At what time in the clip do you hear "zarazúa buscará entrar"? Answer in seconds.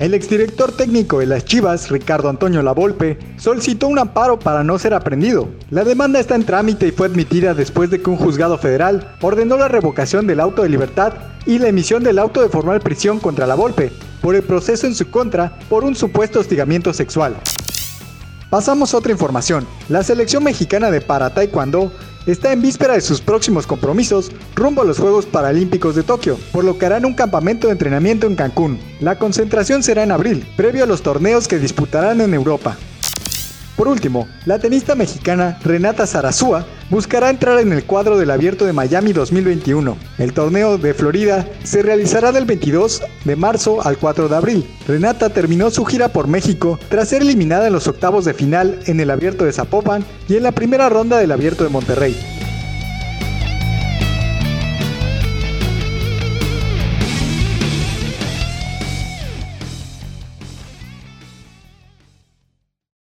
36.06-37.58